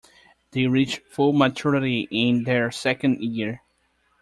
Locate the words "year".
3.23-3.61